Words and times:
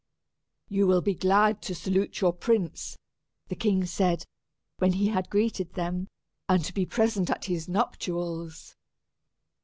"You 0.67 0.87
will 0.87 1.01
be 1.03 1.13
glad 1.13 1.61
to 1.61 1.75
salute 1.75 2.21
your 2.21 2.33
prince," 2.33 2.97
the 3.49 3.55
king 3.55 3.85
said, 3.85 4.25
when 4.79 4.93
he 4.93 5.09
had 5.09 5.29
greeted 5.29 5.75
them, 5.75 6.07
"and 6.49 6.65
to 6.65 6.73
be 6.73 6.87
present 6.87 7.29
at 7.29 7.45
his 7.45 7.69
nuptials." 7.69 8.75